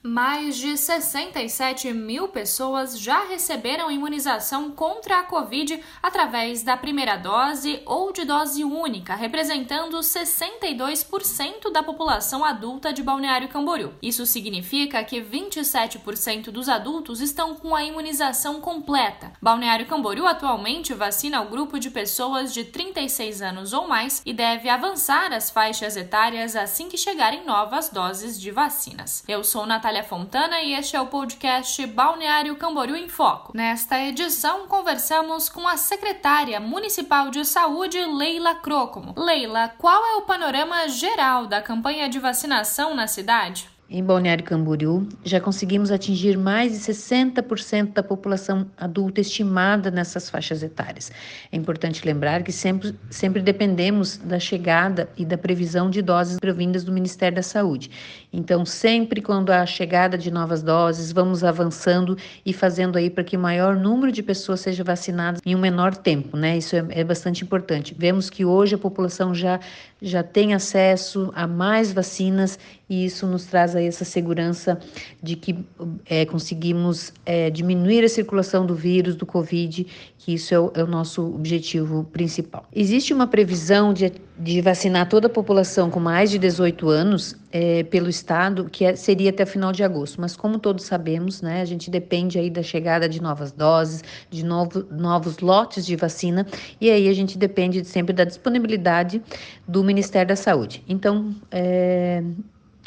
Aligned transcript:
Mais 0.00 0.56
de 0.56 0.76
67 0.76 1.92
mil 1.92 2.28
pessoas 2.28 3.00
já 3.00 3.24
receberam 3.24 3.90
imunização 3.90 4.70
contra 4.70 5.18
a 5.18 5.22
Covid 5.24 5.82
através 6.00 6.62
da 6.62 6.76
primeira 6.76 7.16
dose 7.16 7.82
ou 7.84 8.12
de 8.12 8.24
dose 8.24 8.62
única, 8.62 9.16
representando 9.16 9.98
62% 9.98 11.72
da 11.72 11.82
população 11.82 12.44
adulta 12.44 12.92
de 12.92 13.02
Balneário 13.02 13.48
Camboriú. 13.48 13.92
Isso 14.00 14.24
significa 14.24 15.02
que 15.02 15.20
27% 15.20 16.52
dos 16.52 16.68
adultos 16.68 17.20
estão 17.20 17.56
com 17.56 17.74
a 17.74 17.82
imunização 17.82 18.60
completa. 18.60 19.32
Balneário 19.42 19.86
Camboriú 19.86 20.28
atualmente 20.28 20.94
vacina 20.94 21.42
o 21.42 21.48
grupo 21.48 21.76
de 21.76 21.90
pessoas 21.90 22.54
de 22.54 22.62
36 22.62 23.42
anos 23.42 23.72
ou 23.72 23.88
mais 23.88 24.22
e 24.24 24.32
deve 24.32 24.68
avançar 24.68 25.32
as 25.32 25.50
faixas 25.50 25.96
etárias 25.96 26.54
assim 26.54 26.88
que 26.88 26.96
chegarem 26.96 27.44
novas 27.44 27.88
doses 27.88 28.40
de 28.40 28.52
vacinas. 28.52 29.24
Eu 29.26 29.42
sou 29.42 29.66
Natália 29.66 29.87
Natália 29.88 30.04
Fontana 30.04 30.60
e 30.60 30.74
este 30.74 30.96
é 30.96 31.00
o 31.00 31.06
podcast 31.06 31.86
Balneário 31.86 32.54
Camboriú 32.56 32.94
em 32.94 33.08
Foco. 33.08 33.56
Nesta 33.56 33.98
edição, 33.98 34.68
conversamos 34.68 35.48
com 35.48 35.66
a 35.66 35.78
secretária 35.78 36.60
municipal 36.60 37.30
de 37.30 37.42
saúde, 37.42 37.98
Leila 37.98 38.54
Crocomo. 38.56 39.14
Leila, 39.16 39.72
qual 39.78 40.04
é 40.04 40.16
o 40.16 40.26
panorama 40.26 40.86
geral 40.88 41.46
da 41.46 41.62
campanha 41.62 42.06
de 42.06 42.18
vacinação 42.18 42.94
na 42.94 43.06
cidade? 43.06 43.70
Em 43.90 44.04
Balneário 44.04 44.44
Camboriú, 44.44 45.08
já 45.24 45.40
conseguimos 45.40 45.90
atingir 45.90 46.36
mais 46.36 46.72
de 46.72 46.78
60% 46.92 47.94
da 47.94 48.02
população 48.02 48.66
adulta 48.76 49.22
estimada 49.22 49.90
nessas 49.90 50.28
faixas 50.28 50.62
etárias. 50.62 51.10
É 51.50 51.56
importante 51.56 52.04
lembrar 52.04 52.42
que 52.42 52.52
sempre, 52.52 52.94
sempre 53.08 53.40
dependemos 53.40 54.18
da 54.18 54.38
chegada 54.38 55.08
e 55.16 55.24
da 55.24 55.38
previsão 55.38 55.88
de 55.88 56.02
doses 56.02 56.38
provindas 56.38 56.84
do 56.84 56.92
Ministério 56.92 57.36
da 57.36 57.42
Saúde. 57.42 57.90
Então, 58.30 58.62
sempre 58.66 59.22
quando 59.22 59.48
há 59.48 59.64
chegada 59.64 60.18
de 60.18 60.30
novas 60.30 60.62
doses, 60.62 61.10
vamos 61.10 61.42
avançando 61.42 62.14
e 62.44 62.52
fazendo 62.52 62.98
aí 62.98 63.08
para 63.08 63.24
que 63.24 63.38
o 63.38 63.40
maior 63.40 63.74
número 63.74 64.12
de 64.12 64.22
pessoas 64.22 64.60
seja 64.60 64.84
vacinado 64.84 65.40
em 65.46 65.56
um 65.56 65.58
menor 65.58 65.96
tempo, 65.96 66.36
né? 66.36 66.58
Isso 66.58 66.76
é, 66.76 66.84
é 66.90 67.02
bastante 67.02 67.42
importante. 67.42 67.96
Vemos 67.98 68.28
que 68.28 68.44
hoje 68.44 68.74
a 68.74 68.78
população 68.78 69.34
já, 69.34 69.58
já 70.02 70.22
tem 70.22 70.52
acesso 70.52 71.32
a 71.34 71.46
mais 71.46 71.90
vacinas 71.90 72.58
e 72.88 73.04
isso 73.04 73.26
nos 73.26 73.44
traz 73.44 73.76
aí 73.76 73.86
essa 73.86 74.04
segurança 74.04 74.78
de 75.22 75.36
que 75.36 75.64
é, 76.06 76.24
conseguimos 76.24 77.12
é, 77.26 77.50
diminuir 77.50 78.04
a 78.04 78.08
circulação 78.08 78.64
do 78.64 78.74
vírus, 78.74 79.14
do 79.14 79.26
Covid, 79.26 79.86
que 80.18 80.34
isso 80.34 80.54
é 80.54 80.58
o, 80.58 80.72
é 80.74 80.82
o 80.82 80.86
nosso 80.86 81.22
objetivo 81.34 82.04
principal. 82.04 82.66
Existe 82.74 83.12
uma 83.12 83.26
previsão 83.26 83.92
de, 83.92 84.12
de 84.38 84.60
vacinar 84.60 85.08
toda 85.08 85.26
a 85.26 85.30
população 85.30 85.90
com 85.90 86.00
mais 86.00 86.30
de 86.30 86.38
18 86.38 86.88
anos 86.88 87.36
é, 87.52 87.82
pelo 87.84 88.08
Estado, 88.08 88.68
que 88.70 88.84
é, 88.84 88.96
seria 88.96 89.30
até 89.30 89.44
final 89.44 89.72
de 89.72 89.82
agosto, 89.82 90.20
mas 90.20 90.36
como 90.36 90.58
todos 90.58 90.84
sabemos, 90.84 91.42
né, 91.42 91.60
a 91.60 91.64
gente 91.64 91.90
depende 91.90 92.38
aí 92.38 92.50
da 92.50 92.62
chegada 92.62 93.08
de 93.08 93.20
novas 93.20 93.52
doses, 93.52 94.02
de 94.30 94.44
novo, 94.44 94.86
novos 94.90 95.38
lotes 95.38 95.84
de 95.84 95.96
vacina, 95.96 96.46
e 96.80 96.90
aí 96.90 97.08
a 97.08 97.12
gente 97.12 97.36
depende 97.36 97.84
sempre 97.84 98.12
da 98.12 98.24
disponibilidade 98.24 99.22
do 99.66 99.84
Ministério 99.84 100.28
da 100.28 100.36
Saúde. 100.36 100.82
Então, 100.88 101.34
é, 101.50 102.22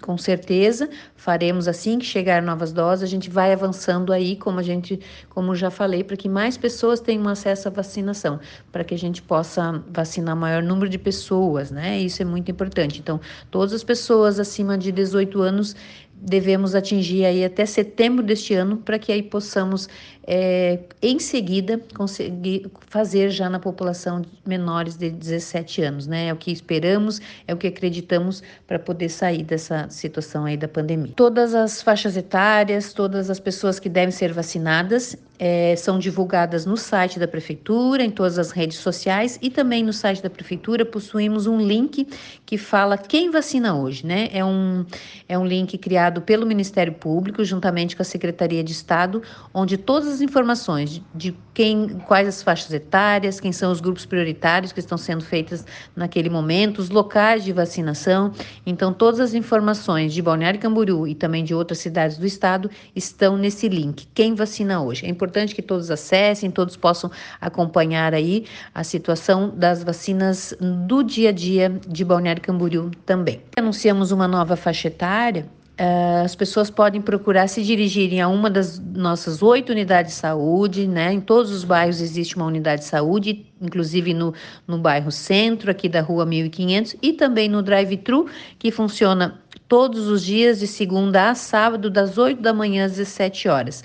com 0.02 0.18
certeza 0.18 0.90
faremos 1.16 1.68
assim 1.68 2.00
que 2.00 2.06
chegar 2.06 2.42
novas 2.42 2.74
doses, 2.74 3.04
a 3.04 3.08
gente 3.08 3.30
vai 3.30 3.54
avançando 3.54 4.12
aí, 4.12 4.36
como 4.36 4.60
a 4.60 4.64
gente, 4.64 5.00
como 5.30 5.56
já 5.56 5.70
falei, 5.70 6.04
para 6.04 6.18
que 6.18 6.28
mais 6.28 6.58
pessoas 6.58 7.00
tenham 7.00 7.28
acesso 7.28 7.68
à 7.68 7.72
vacinação, 7.72 8.40
para 8.72 8.84
que 8.84 8.94
a 8.94 8.98
gente 8.98 9.22
possa 9.22 9.84
vacinar 9.88 10.36
maior 10.36 10.64
número 10.64 10.90
de 10.90 10.98
pessoas, 10.98 11.72
né? 11.72 12.00
Isso 12.00 12.22
é 12.22 12.26
muito 12.26 12.50
importante. 12.50 13.00
Então, 13.00 13.20
todas 13.50 13.74
as 13.74 13.84
pessoas 13.84 14.40
acima 14.40 14.78
de 14.78 14.92
18 14.92 15.42
anos 15.42 15.76
devemos 16.22 16.76
atingir 16.76 17.26
aí 17.26 17.44
até 17.44 17.66
setembro 17.66 18.24
deste 18.24 18.54
ano 18.54 18.78
para 18.78 19.00
que 19.00 19.12
aí 19.12 19.24
possamos 19.24 19.90
é, 20.26 20.80
em 21.02 21.20
seguida 21.20 21.82
conseguir 21.96 22.70
fazer 22.88 23.32
já 23.32 23.50
na 23.50 23.60
população 23.60 24.22
menores 24.46 24.96
de 24.96 25.10
17 25.10 25.82
anos, 25.82 26.06
né? 26.06 26.28
É 26.28 26.34
o 26.34 26.36
que 26.36 26.52
esperamos, 26.52 27.20
é 27.48 27.54
o 27.54 27.58
que 27.58 27.68
acreditamos 27.68 28.44
para 28.68 28.78
poder 28.78 29.10
sair 29.10 29.44
dessa 29.44 29.90
situação 29.90 30.46
aí 30.46 30.56
da 30.56 30.68
pandemia. 30.68 31.14
Todas 31.16 31.56
as 31.56 31.82
faixas 31.82 32.16
etárias, 32.16 32.94
todas 32.94 33.30
as 33.32 33.40
pessoas 33.40 33.80
que 33.80 33.90
devem 33.90 34.12
ser 34.12 34.32
vacinadas 34.32 35.18
é, 35.44 35.76
são 35.76 35.98
divulgadas 35.98 36.68
no 36.68 36.78
site 36.78 37.18
da 37.18 37.28
prefeitura, 37.28 38.04
em 38.04 38.12
todas 38.12 38.38
as 38.38 38.52
redes 38.52 38.78
sociais 38.78 39.40
e 39.42 39.50
também 39.50 39.84
no 39.84 39.92
site 39.92 40.22
da 40.22 40.30
prefeitura 40.30 40.86
possuímos 40.86 41.48
um 41.48 41.60
link 41.60 42.08
que 42.46 42.60
fala 42.60 42.96
quem 42.96 43.32
vacina 43.32 43.76
hoje, 43.76 44.06
né? 44.06 44.30
É 44.32 44.46
um, 44.46 44.86
é 45.28 45.36
um 45.40 45.44
link 45.44 45.80
criado 45.80 46.22
pelo 46.22 46.46
Ministério 46.46 46.94
Público 46.94 47.44
juntamente 47.44 47.96
com 47.96 48.04
a 48.04 48.06
Secretaria 48.06 48.64
de 48.64 48.72
Estado, 48.72 49.24
onde 49.52 49.78
todas 49.78 50.10
as 50.10 50.22
informações 50.22 51.02
de 51.16 51.36
quem, 51.56 51.90
quais 52.06 52.28
as 52.28 52.44
faixas 52.44 52.72
etárias, 52.72 53.40
quem 53.40 53.52
são 53.52 53.72
os 53.72 53.82
grupos 53.82 54.06
prioritários 54.06 54.72
que 54.72 54.80
estão 54.80 54.98
sendo 54.98 55.24
feitas 55.24 55.66
naquele 55.96 56.30
momento, 56.30 56.78
os 56.78 56.92
locais 56.92 57.44
de 57.44 57.52
vacinação. 57.52 58.32
Então, 58.64 58.94
todas 58.94 59.20
as 59.20 59.34
informações 59.34 60.14
de 60.14 60.22
Balneário 60.22 60.60
Camboriú 60.60 61.08
e 61.08 61.16
também 61.16 61.44
de 61.44 61.56
outras 61.56 61.80
cidades 61.80 62.20
do 62.20 62.28
estado 62.28 62.70
estão 62.96 63.38
nesse 63.38 63.68
link. 63.68 64.08
Quem 64.14 64.36
vacina 64.36 64.84
hoje? 64.84 65.08
É 65.08 65.10
importante 65.10 65.31
que 65.32 65.62
todos 65.62 65.90
acessem, 65.90 66.52
todos 66.52 66.76
possam 66.78 67.10
acompanhar 67.40 68.14
aí 68.14 68.46
a 68.74 68.84
situação 68.84 69.50
das 69.50 69.84
vacinas 69.84 70.54
do 70.60 71.02
dia 71.04 71.30
a 71.30 71.32
dia 71.32 71.70
de 71.88 72.06
Balneário 72.06 72.42
Camboriú 72.42 72.92
também. 73.06 73.42
Anunciamos 73.58 74.12
uma 74.12 74.28
nova 74.28 74.56
faixa 74.56 74.88
etária 74.88 75.48
Uh, 75.82 76.24
as 76.24 76.36
pessoas 76.36 76.70
podem 76.70 77.02
procurar 77.02 77.48
se 77.48 77.64
dirigirem 77.64 78.22
a 78.22 78.28
uma 78.28 78.52
das 78.52 78.78
nossas 78.78 79.42
oito 79.42 79.72
unidades 79.72 80.14
de 80.14 80.20
saúde, 80.20 80.88
né? 80.88 81.12
Em 81.12 81.20
todos 81.20 81.50
os 81.50 81.64
bairros 81.64 82.02
existe 82.02 82.36
uma 82.36 82.46
unidade 82.46 82.82
de 82.82 82.88
saúde, 82.88 83.48
inclusive 83.60 84.14
no, 84.14 84.32
no 84.68 84.78
bairro 84.78 85.12
Centro, 85.12 85.72
aqui 85.72 85.90
da 85.90 86.02
rua 86.02 86.24
1500, 86.24 86.98
e 87.02 87.14
também 87.14 87.50
no 87.50 87.64
drive-thru, 87.64 88.28
que 88.60 88.70
funciona 88.70 89.42
todos 89.68 90.08
os 90.08 90.24
dias, 90.24 90.60
de 90.60 90.68
segunda 90.68 91.32
a 91.32 91.36
sábado, 91.36 91.90
das 91.90 92.16
8 92.16 92.40
da 92.40 92.54
manhã 92.54 92.86
às 92.86 92.92
17 92.92 93.48
horas. 93.48 93.84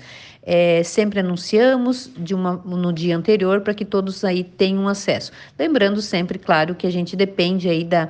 É, 0.49 0.81
sempre 0.81 1.19
anunciamos 1.19 2.09
uma, 2.33 2.53
no 2.53 2.93
dia 2.93 3.17
anterior 3.17 3.59
para 3.59 3.73
que 3.73 3.83
todos 3.83 4.23
aí 4.23 4.45
tenham 4.45 4.87
acesso. 4.87 5.29
Lembrando 5.59 6.01
sempre, 6.01 6.39
claro, 6.39 6.73
que 6.73 6.87
a 6.87 6.89
gente 6.89 7.17
depende 7.17 7.67
aí 7.67 7.83
da, 7.83 8.07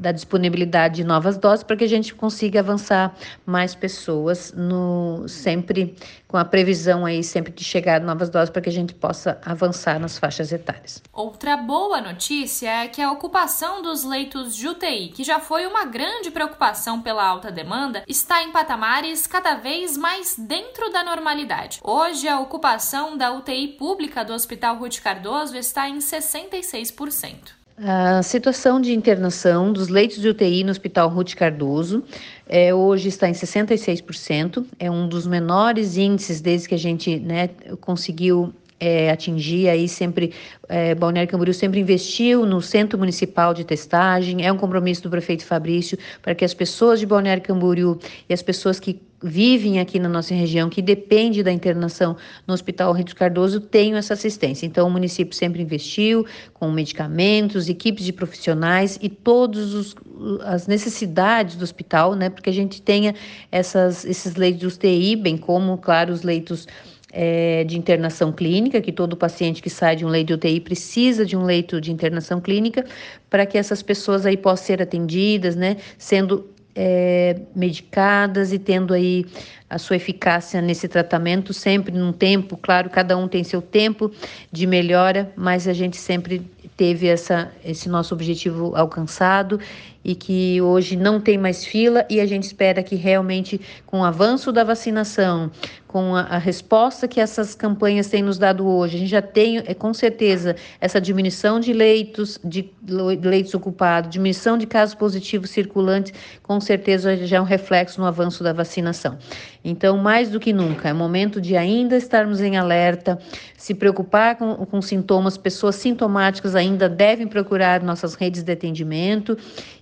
da 0.00 0.12
disponibilidade 0.12 0.96
de 0.96 1.04
novas 1.04 1.36
doses 1.36 1.62
para 1.62 1.76
que 1.76 1.84
a 1.84 1.88
gente 1.88 2.14
consiga 2.14 2.60
avançar 2.60 3.14
mais 3.44 3.74
pessoas 3.74 4.52
no 4.56 5.28
sempre 5.28 5.94
com 6.26 6.36
a 6.36 6.44
previsão 6.44 7.04
aí 7.04 7.22
sempre 7.22 7.52
de 7.52 7.62
chegar 7.62 8.00
novas 8.00 8.30
doses 8.30 8.50
para 8.50 8.62
que 8.62 8.68
a 8.68 8.72
gente 8.72 8.94
possa 8.94 9.38
avançar 9.44 9.98
nas 9.98 10.18
faixas 10.18 10.52
etárias. 10.52 11.02
Outra 11.12 11.56
boa 11.56 12.00
notícia 12.00 12.84
é 12.84 12.88
que 12.88 13.02
a 13.02 13.12
ocupação 13.12 13.82
dos 13.82 14.04
leitos 14.04 14.56
de 14.56 14.68
UTI, 14.68 15.08
que 15.08 15.22
já 15.22 15.38
foi 15.38 15.66
uma 15.66 15.84
grande 15.84 16.30
preocupação 16.30 17.02
pela 17.02 17.24
alta 17.24 17.50
demanda, 17.50 18.02
está 18.08 18.42
em 18.42 18.52
patamares 18.52 19.26
cada 19.26 19.56
vez 19.56 19.96
mais 19.96 20.36
dentro 20.38 20.90
da 20.90 21.04
normalidade. 21.04 21.80
Hoje 21.82 22.26
a 22.26 22.40
ocupação 22.40 23.18
da 23.18 23.32
UTI 23.32 23.68
pública 23.68 24.24
do 24.24 24.32
Hospital 24.32 24.76
Ruth 24.76 25.00
Cardoso 25.00 25.56
está 25.56 25.88
em 25.88 25.98
66%. 25.98 27.59
A 27.82 28.22
situação 28.22 28.78
de 28.78 28.92
internação 28.92 29.72
dos 29.72 29.88
leitos 29.88 30.20
de 30.20 30.28
UTI 30.28 30.64
no 30.64 30.70
Hospital 30.70 31.08
Ruth 31.08 31.34
Cardoso 31.34 32.04
é, 32.46 32.74
hoje 32.74 33.08
está 33.08 33.26
em 33.26 33.32
66%, 33.32 34.66
é 34.78 34.90
um 34.90 35.08
dos 35.08 35.26
menores 35.26 35.96
índices 35.96 36.42
desde 36.42 36.68
que 36.68 36.74
a 36.74 36.78
gente 36.78 37.18
né, 37.18 37.48
conseguiu 37.80 38.52
é, 38.80 39.10
atingir 39.10 39.68
aí 39.68 39.86
sempre 39.86 40.32
é, 40.68 40.94
Balneário 40.94 41.30
Camboriú 41.30 41.52
sempre 41.52 41.78
investiu 41.78 42.46
no 42.46 42.62
Centro 42.62 42.98
Municipal 42.98 43.52
de 43.52 43.62
Testagem, 43.64 44.44
é 44.44 44.50
um 44.50 44.56
compromisso 44.56 45.02
do 45.02 45.10
prefeito 45.10 45.44
Fabrício 45.44 45.98
para 46.22 46.34
que 46.34 46.44
as 46.44 46.54
pessoas 46.54 46.98
de 46.98 47.06
Balneário 47.06 47.42
Camboriú 47.42 47.98
e 48.28 48.32
as 48.32 48.42
pessoas 48.42 48.80
que 48.80 49.00
vivem 49.22 49.78
aqui 49.78 49.98
na 49.98 50.08
nossa 50.08 50.34
região, 50.34 50.70
que 50.70 50.80
depende 50.80 51.42
da 51.42 51.52
internação 51.52 52.16
no 52.46 52.54
Hospital 52.54 52.92
Rito 52.92 53.14
Cardoso, 53.14 53.60
tenham 53.60 53.98
essa 53.98 54.14
assistência. 54.14 54.64
Então, 54.64 54.86
o 54.88 54.90
município 54.90 55.34
sempre 55.34 55.60
investiu 55.60 56.24
com 56.54 56.70
medicamentos, 56.70 57.68
equipes 57.68 58.04
de 58.04 58.12
profissionais 58.12 58.98
e 59.02 59.10
todas 59.10 59.94
as 60.42 60.66
necessidades 60.66 61.56
do 61.56 61.62
hospital, 61.62 62.14
né, 62.14 62.30
porque 62.30 62.48
a 62.48 62.52
gente 62.52 62.80
tenha 62.80 63.14
essas, 63.52 64.04
esses 64.04 64.36
leitos 64.36 64.60
de 64.60 64.66
UTI, 64.66 65.16
bem 65.16 65.36
como, 65.36 65.76
claro, 65.76 66.12
os 66.12 66.22
leitos 66.22 66.66
é, 67.12 67.64
de 67.64 67.78
internação 67.78 68.32
clínica, 68.32 68.80
que 68.80 68.92
todo 68.92 69.16
paciente 69.16 69.62
que 69.62 69.70
sai 69.70 69.96
de 69.96 70.04
um 70.04 70.08
leito 70.08 70.28
de 70.28 70.34
UTI 70.34 70.60
precisa 70.60 71.24
de 71.24 71.36
um 71.36 71.42
leito 71.42 71.80
de 71.80 71.90
internação 71.90 72.40
clínica, 72.40 72.84
para 73.28 73.44
que 73.46 73.58
essas 73.58 73.82
pessoas 73.82 74.26
aí 74.26 74.36
possam 74.36 74.66
ser 74.66 74.82
atendidas, 74.82 75.56
né, 75.56 75.76
sendo 75.98 76.48
é, 76.74 77.40
medicadas 77.54 78.52
e 78.52 78.58
tendo 78.58 78.94
aí 78.94 79.26
a 79.70 79.78
sua 79.78 79.96
eficácia 79.96 80.60
nesse 80.60 80.88
tratamento, 80.88 81.54
sempre 81.54 81.96
num 81.96 82.12
tempo, 82.12 82.56
claro, 82.56 82.90
cada 82.90 83.16
um 83.16 83.28
tem 83.28 83.44
seu 83.44 83.62
tempo 83.62 84.10
de 84.50 84.66
melhora, 84.66 85.32
mas 85.36 85.68
a 85.68 85.72
gente 85.72 85.96
sempre 85.96 86.42
teve 86.76 87.06
essa, 87.06 87.52
esse 87.64 87.88
nosso 87.88 88.14
objetivo 88.14 88.74
alcançado 88.74 89.60
e 90.02 90.14
que 90.14 90.60
hoje 90.62 90.96
não 90.96 91.20
tem 91.20 91.36
mais 91.36 91.64
fila 91.64 92.06
e 92.08 92.20
a 92.20 92.26
gente 92.26 92.44
espera 92.44 92.82
que 92.82 92.96
realmente 92.96 93.60
com 93.84 94.00
o 94.00 94.04
avanço 94.04 94.50
da 94.50 94.64
vacinação, 94.64 95.50
com 95.86 96.16
a, 96.16 96.22
a, 96.22 96.38
resposta 96.38 97.06
que 97.06 97.20
essas 97.20 97.54
campanhas 97.54 98.06
têm 98.06 98.22
nos 98.22 98.38
dado 98.38 98.66
hoje, 98.66 98.96
a 98.96 98.98
gente 99.00 99.10
já 99.10 99.20
tem, 99.20 99.58
é, 99.58 99.74
com 99.74 99.92
certeza, 99.92 100.56
essa 100.80 101.00
diminuição 101.00 101.60
de 101.60 101.72
leitos, 101.72 102.38
de 102.42 102.70
leitos 102.82 103.52
ocupados, 103.52 104.08
diminuição 104.08 104.56
de 104.56 104.66
casos 104.66 104.94
positivos 104.94 105.50
circulantes, 105.50 106.14
com 106.42 106.60
certeza 106.60 107.16
já 107.26 107.36
é 107.36 107.40
um 107.40 107.44
reflexo 107.44 108.00
no 108.00 108.06
avanço 108.06 108.42
da 108.42 108.52
vacinação. 108.52 109.18
Então, 109.62 109.98
mais 109.98 110.30
do 110.30 110.40
que 110.40 110.52
nunca, 110.52 110.88
é 110.88 110.92
momento 110.92 111.40
de 111.40 111.56
ainda 111.56 111.96
estarmos 111.96 112.40
em 112.40 112.56
alerta, 112.56 113.18
se 113.56 113.74
preocupar 113.74 114.36
com, 114.36 114.54
com 114.66 114.80
sintomas, 114.80 115.36
pessoas 115.36 115.74
sintomáticas 115.74 116.54
ainda 116.54 116.88
devem 116.88 117.26
procurar 117.26 117.82
nossas 117.82 118.14
redes 118.14 118.42
de 118.42 118.52
atendimento 118.52 119.36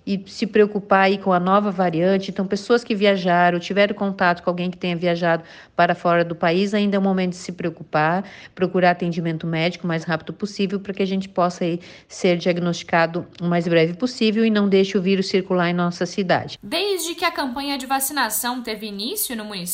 e 0.05 0.21
se 0.27 0.45
preocupar 0.45 1.03
aí 1.03 1.17
com 1.17 1.31
a 1.31 1.39
nova 1.39 1.71
variante. 1.71 2.31
Então, 2.31 2.45
pessoas 2.45 2.83
que 2.83 2.93
viajaram, 2.93 3.59
tiveram 3.59 3.95
contato 3.95 4.43
com 4.43 4.49
alguém 4.49 4.69
que 4.69 4.77
tenha 4.77 4.95
viajado 4.95 5.43
para 5.75 5.95
fora 5.95 6.25
do 6.25 6.35
país, 6.35 6.73
ainda 6.73 6.97
é 6.97 6.99
o 6.99 7.01
momento 7.01 7.31
de 7.31 7.37
se 7.37 7.51
preocupar, 7.51 8.23
procurar 8.53 8.91
atendimento 8.91 9.47
médico 9.47 9.85
o 9.85 9.87
mais 9.87 10.03
rápido 10.03 10.33
possível 10.33 10.79
para 10.79 10.93
que 10.93 11.03
a 11.03 11.07
gente 11.07 11.29
possa 11.29 11.63
aí 11.63 11.79
ser 12.07 12.37
diagnosticado 12.37 13.25
o 13.41 13.45
mais 13.45 13.67
breve 13.67 13.93
possível 13.93 14.43
e 14.43 14.49
não 14.49 14.67
deixe 14.67 14.97
o 14.97 15.01
vírus 15.01 15.27
circular 15.27 15.69
em 15.69 15.73
nossa 15.73 16.05
cidade. 16.05 16.57
Desde 16.61 17.15
que 17.15 17.23
a 17.23 17.31
campanha 17.31 17.77
de 17.77 17.85
vacinação 17.85 18.61
teve 18.61 18.87
início 18.87 19.35
no 19.35 19.45
município, 19.45 19.68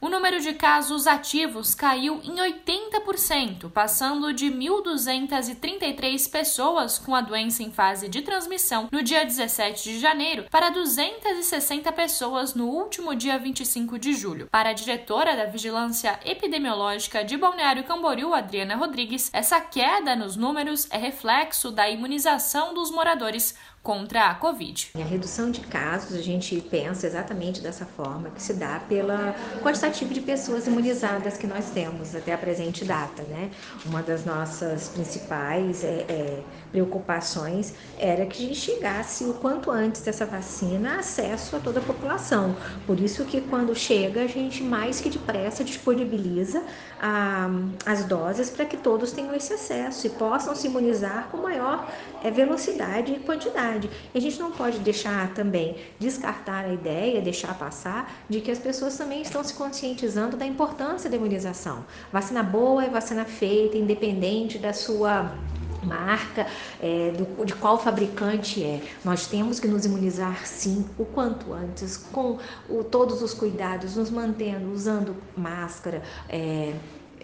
o 0.00 0.08
número 0.08 0.40
de 0.40 0.52
casos 0.52 1.06
ativos 1.06 1.74
caiu 1.74 2.20
em 2.22 2.36
80%, 2.36 3.70
passando 3.70 4.32
de 4.32 4.46
1.233 4.46 6.30
pessoas 6.30 6.98
com 6.98 7.14
a 7.14 7.20
doença 7.20 7.62
em 7.62 7.70
fase 7.70 8.08
de 8.08 8.22
transmissão 8.22 8.88
no 8.92 9.02
dia 9.02 9.24
17 9.24 9.82
de 9.82 9.98
janeiro 9.98 10.46
para 10.50 10.70
260 10.70 11.90
pessoas 11.92 12.54
no 12.54 12.68
último 12.68 13.14
dia 13.14 13.38
25 13.38 13.98
de 13.98 14.14
julho. 14.14 14.48
Para 14.50 14.70
a 14.70 14.74
diretora 14.74 15.36
da 15.36 15.46
Vigilância 15.46 16.18
Epidemiológica 16.24 17.24
de 17.24 17.36
Balneário 17.36 17.84
Camboriú, 17.84 18.32
Adriana 18.32 18.76
Rodrigues, 18.76 19.30
essa 19.32 19.60
queda 19.60 20.14
nos 20.14 20.36
números 20.36 20.86
é 20.90 20.98
reflexo 20.98 21.70
da 21.70 21.88
imunização 21.90 22.72
dos 22.72 22.90
moradores 22.90 23.54
contra 23.84 24.30
a 24.30 24.34
Covid. 24.34 24.92
A 24.94 25.04
redução 25.04 25.50
de 25.50 25.60
casos, 25.60 26.16
a 26.16 26.22
gente 26.22 26.58
pensa 26.70 27.06
exatamente 27.06 27.60
dessa 27.60 27.84
forma, 27.84 28.30
que 28.30 28.42
se 28.42 28.54
dá 28.54 28.80
pela 28.88 29.36
quantitativo 29.62 30.14
de 30.14 30.22
pessoas 30.22 30.66
imunizadas 30.66 31.36
que 31.36 31.46
nós 31.46 31.68
temos 31.68 32.14
até 32.14 32.32
a 32.32 32.38
presente 32.38 32.82
data, 32.82 33.22
né? 33.24 33.50
Uma 33.84 34.02
das 34.02 34.24
nossas 34.24 34.88
principais 34.88 35.84
é, 35.84 36.06
é, 36.08 36.42
preocupações 36.72 37.74
era 37.98 38.24
que 38.24 38.42
a 38.42 38.46
gente 38.48 38.58
chegasse 38.58 39.24
o 39.24 39.34
quanto 39.34 39.70
antes 39.70 40.00
dessa 40.00 40.24
vacina 40.24 40.98
acesso 40.98 41.54
a 41.54 41.60
toda 41.60 41.80
a 41.80 41.82
população. 41.82 42.56
Por 42.86 42.98
isso 42.98 43.26
que 43.26 43.42
quando 43.42 43.74
chega, 43.74 44.22
a 44.22 44.26
gente 44.26 44.62
mais 44.62 44.98
que 44.98 45.10
depressa 45.10 45.62
disponibiliza 45.62 46.62
a, 46.98 47.50
as 47.84 48.04
doses 48.04 48.48
para 48.48 48.64
que 48.64 48.78
todos 48.78 49.12
tenham 49.12 49.34
esse 49.34 49.52
acesso 49.52 50.06
e 50.06 50.10
possam 50.10 50.54
se 50.54 50.68
imunizar 50.68 51.28
com 51.30 51.36
maior 51.36 51.86
é, 52.22 52.30
velocidade 52.30 53.12
e 53.12 53.18
quantidade 53.18 53.73
verdade. 53.74 53.90
E 54.14 54.18
a 54.18 54.20
gente 54.20 54.38
não 54.38 54.50
pode 54.50 54.78
deixar 54.78 55.32
também 55.34 55.76
descartar 55.98 56.64
a 56.64 56.72
ideia, 56.72 57.20
deixar 57.20 57.56
passar, 57.58 58.12
de 58.28 58.40
que 58.40 58.50
as 58.50 58.58
pessoas 58.58 58.96
também 58.96 59.22
estão 59.22 59.42
se 59.42 59.54
conscientizando 59.54 60.36
da 60.36 60.46
importância 60.46 61.10
da 61.10 61.16
imunização. 61.16 61.84
Vacina 62.12 62.42
boa 62.42 62.84
é 62.84 62.88
vacina 62.88 63.24
feita, 63.24 63.76
independente 63.76 64.58
da 64.58 64.72
sua 64.72 65.34
marca, 65.82 66.46
é, 66.80 67.10
do, 67.10 67.44
de 67.44 67.54
qual 67.54 67.78
fabricante 67.78 68.62
é. 68.62 68.80
Nós 69.04 69.26
temos 69.26 69.60
que 69.60 69.68
nos 69.68 69.84
imunizar 69.84 70.46
sim 70.46 70.86
o 70.98 71.04
quanto 71.04 71.52
antes, 71.52 71.96
com 71.96 72.38
o, 72.68 72.82
todos 72.82 73.20
os 73.22 73.34
cuidados, 73.34 73.96
nos 73.96 74.10
mantendo, 74.10 74.72
usando 74.72 75.14
máscara. 75.36 76.02
É, 76.28 76.72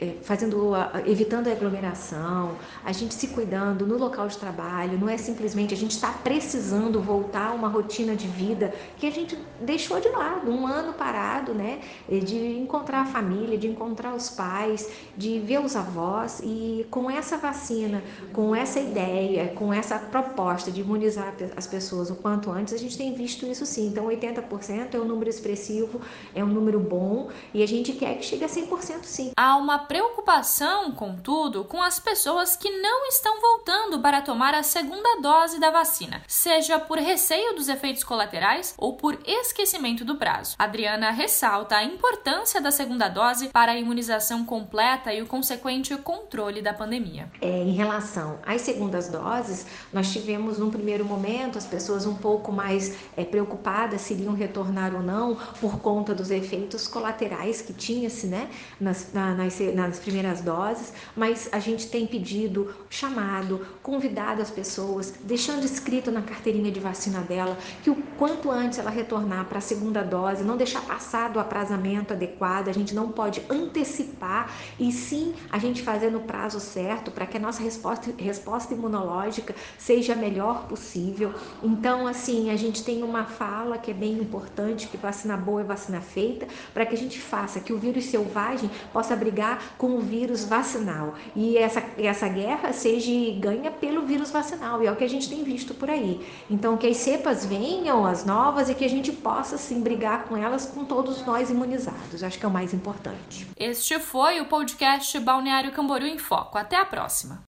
é, 0.00 0.14
fazendo, 0.22 0.72
evitando 1.04 1.48
a 1.48 1.52
aglomeração, 1.52 2.56
a 2.82 2.90
gente 2.90 3.12
se 3.12 3.28
cuidando 3.28 3.86
no 3.86 3.98
local 3.98 4.26
de 4.28 4.38
trabalho, 4.38 4.98
não 4.98 5.08
é 5.08 5.18
simplesmente 5.18 5.74
a 5.74 5.76
gente 5.76 5.90
está 5.90 6.10
precisando 6.10 7.02
voltar 7.02 7.48
a 7.48 7.52
uma 7.52 7.68
rotina 7.68 8.16
de 8.16 8.26
vida 8.26 8.72
que 8.96 9.06
a 9.06 9.10
gente 9.10 9.36
deixou 9.60 10.00
de 10.00 10.08
lado, 10.08 10.50
um 10.50 10.66
ano 10.66 10.94
parado, 10.94 11.52
né? 11.52 11.80
De 12.08 12.58
encontrar 12.58 13.02
a 13.02 13.04
família, 13.04 13.58
de 13.58 13.68
encontrar 13.68 14.14
os 14.14 14.30
pais, 14.30 14.90
de 15.16 15.38
ver 15.40 15.60
os 15.60 15.76
avós 15.76 16.40
e 16.42 16.86
com 16.90 17.10
essa 17.10 17.36
vacina, 17.36 18.02
com 18.32 18.54
essa 18.54 18.80
ideia, 18.80 19.48
com 19.48 19.72
essa 19.72 19.98
proposta 19.98 20.70
de 20.70 20.80
imunizar 20.80 21.34
as 21.54 21.66
pessoas 21.66 22.08
o 22.08 22.14
quanto 22.14 22.50
antes, 22.50 22.72
a 22.72 22.78
gente 22.78 22.96
tem 22.96 23.14
visto 23.14 23.44
isso 23.44 23.66
sim. 23.66 23.88
Então, 23.88 24.06
80% 24.06 24.94
é 24.94 24.98
um 24.98 25.04
número 25.04 25.28
expressivo, 25.28 26.00
é 26.34 26.42
um 26.42 26.48
número 26.48 26.80
bom 26.80 27.28
e 27.52 27.62
a 27.62 27.68
gente 27.68 27.92
quer 27.92 28.16
que 28.16 28.24
chegue 28.24 28.44
a 28.44 28.48
100% 28.48 29.04
sim. 29.04 29.32
Há 29.36 29.56
uma 29.56 29.89
preocupação, 29.90 30.92
contudo, 30.92 31.64
com 31.64 31.82
as 31.82 31.98
pessoas 31.98 32.54
que 32.54 32.70
não 32.80 33.08
estão 33.08 33.40
voltando 33.40 33.98
para 33.98 34.22
tomar 34.22 34.54
a 34.54 34.62
segunda 34.62 35.20
dose 35.20 35.58
da 35.58 35.72
vacina, 35.72 36.22
seja 36.28 36.78
por 36.78 36.96
receio 36.96 37.56
dos 37.56 37.68
efeitos 37.68 38.04
colaterais 38.04 38.72
ou 38.78 38.92
por 38.92 39.18
esquecimento 39.26 40.04
do 40.04 40.14
prazo. 40.14 40.54
Adriana 40.56 41.10
ressalta 41.10 41.74
a 41.74 41.82
importância 41.82 42.60
da 42.60 42.70
segunda 42.70 43.08
dose 43.08 43.48
para 43.48 43.72
a 43.72 43.76
imunização 43.76 44.44
completa 44.44 45.12
e 45.12 45.22
o 45.22 45.26
consequente 45.26 45.96
controle 45.96 46.62
da 46.62 46.72
pandemia. 46.72 47.28
É, 47.40 47.48
em 47.48 47.72
relação 47.72 48.38
às 48.46 48.60
segundas 48.60 49.08
doses, 49.08 49.66
nós 49.92 50.12
tivemos 50.12 50.56
num 50.56 50.70
primeiro 50.70 51.04
momento 51.04 51.58
as 51.58 51.66
pessoas 51.66 52.06
um 52.06 52.14
pouco 52.14 52.52
mais 52.52 52.96
é, 53.16 53.24
preocupadas 53.24 54.02
se 54.02 54.14
iriam 54.14 54.34
retornar 54.34 54.94
ou 54.94 55.02
não 55.02 55.34
por 55.60 55.80
conta 55.80 56.14
dos 56.14 56.30
efeitos 56.30 56.86
colaterais 56.86 57.60
que 57.60 57.72
tinha-se 57.72 58.28
né, 58.28 58.48
nas, 58.80 59.12
na, 59.12 59.34
nas, 59.34 59.58
nas 59.86 59.98
primeiras 59.98 60.40
doses, 60.40 60.92
mas 61.16 61.48
a 61.52 61.58
gente 61.58 61.88
tem 61.88 62.06
pedido, 62.06 62.74
chamado, 62.88 63.66
convidado 63.82 64.42
as 64.42 64.50
pessoas, 64.50 65.14
deixando 65.22 65.64
escrito 65.64 66.10
na 66.10 66.22
carteirinha 66.22 66.70
de 66.70 66.80
vacina 66.80 67.20
dela 67.20 67.56
que 67.82 67.90
o 67.90 67.96
quanto 68.18 68.50
antes 68.50 68.78
ela 68.78 68.90
retornar 68.90 69.46
para 69.46 69.58
a 69.58 69.60
segunda 69.60 70.02
dose, 70.02 70.42
não 70.42 70.56
deixar 70.56 70.82
passar 70.82 71.30
do 71.30 71.40
aprazamento 71.40 72.12
adequado, 72.12 72.68
a 72.68 72.72
gente 72.72 72.94
não 72.94 73.10
pode 73.10 73.42
antecipar 73.48 74.52
e 74.78 74.92
sim 74.92 75.34
a 75.50 75.58
gente 75.58 75.82
fazer 75.82 76.10
no 76.10 76.20
prazo 76.20 76.60
certo 76.60 77.10
para 77.10 77.26
que 77.26 77.36
a 77.36 77.40
nossa 77.40 77.62
resposta, 77.62 78.12
resposta 78.18 78.74
imunológica 78.74 79.54
seja 79.78 80.12
a 80.12 80.16
melhor 80.16 80.66
possível. 80.66 81.34
Então, 81.62 82.06
assim, 82.06 82.50
a 82.50 82.56
gente 82.56 82.84
tem 82.84 83.02
uma 83.02 83.24
fala 83.24 83.78
que 83.78 83.90
é 83.90 83.94
bem 83.94 84.14
importante, 84.14 84.88
que 84.88 84.96
vacina 84.96 85.36
boa 85.36 85.60
é 85.60 85.64
vacina 85.64 86.00
feita, 86.00 86.46
para 86.72 86.86
que 86.86 86.94
a 86.94 86.98
gente 86.98 87.18
faça 87.18 87.60
que 87.60 87.72
o 87.72 87.78
vírus 87.78 88.04
selvagem 88.06 88.70
possa 88.92 89.14
brigar 89.16 89.69
com 89.78 89.96
o 89.96 90.00
vírus 90.00 90.44
vacinal 90.44 91.14
e 91.34 91.56
essa, 91.56 91.82
essa 91.98 92.28
guerra 92.28 92.72
seja 92.72 93.10
ganha 93.38 93.70
pelo 93.70 94.02
vírus 94.02 94.30
vacinal 94.30 94.82
e 94.82 94.86
é 94.86 94.92
o 94.92 94.96
que 94.96 95.04
a 95.04 95.08
gente 95.08 95.28
tem 95.28 95.44
visto 95.44 95.74
por 95.74 95.90
aí. 95.90 96.20
Então 96.50 96.76
que 96.76 96.86
as 96.86 96.96
cepas 96.96 97.44
venham, 97.44 98.06
as 98.06 98.24
novas 98.24 98.68
e 98.68 98.74
que 98.74 98.84
a 98.84 98.88
gente 98.88 99.12
possa 99.12 99.58
sim 99.58 99.80
brigar 99.80 100.24
com 100.24 100.36
elas 100.36 100.66
com 100.66 100.84
todos 100.84 101.24
nós 101.26 101.50
imunizados. 101.50 102.22
Acho 102.22 102.38
que 102.38 102.44
é 102.44 102.48
o 102.48 102.52
mais 102.52 102.72
importante. 102.72 103.46
Este 103.56 103.98
foi 103.98 104.40
o 104.40 104.46
podcast 104.46 105.18
Balneário 105.20 105.72
Camboriú 105.72 106.08
em 106.08 106.18
Foco. 106.18 106.58
Até 106.58 106.76
a 106.76 106.84
próxima. 106.84 107.38